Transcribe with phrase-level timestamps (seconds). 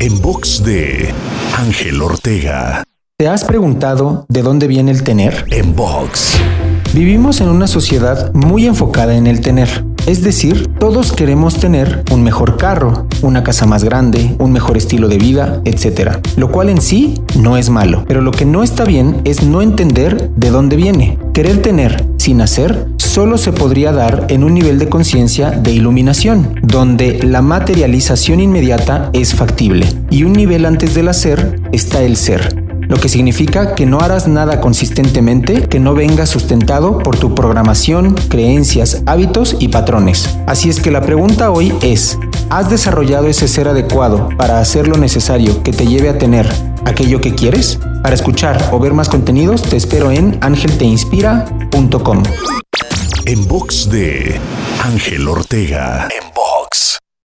[0.00, 1.12] En box de
[1.56, 2.84] Ángel Ortega.
[3.18, 5.44] ¿Te has preguntado de dónde viene el tener?
[5.50, 6.38] En box.
[6.94, 9.84] Vivimos en una sociedad muy enfocada en el tener.
[10.06, 15.08] Es decir, todos queremos tener un mejor carro, una casa más grande, un mejor estilo
[15.08, 16.24] de vida, etc.
[16.36, 19.62] Lo cual en sí no es malo, pero lo que no está bien es no
[19.62, 21.18] entender de dónde viene.
[21.38, 26.58] Querer tener sin hacer solo se podría dar en un nivel de conciencia de iluminación,
[26.64, 32.64] donde la materialización inmediata es factible, y un nivel antes del hacer está el ser,
[32.88, 38.16] lo que significa que no harás nada consistentemente que no venga sustentado por tu programación,
[38.28, 40.36] creencias, hábitos y patrones.
[40.48, 42.18] Así es que la pregunta hoy es,
[42.50, 46.48] ¿has desarrollado ese ser adecuado para hacer lo necesario que te lleve a tener
[46.84, 47.78] aquello que quieres?
[48.02, 52.22] Para escuchar o ver más contenidos te espero en angelteinspira.com.
[53.26, 54.40] En box de
[54.82, 56.08] Ángel Ortega.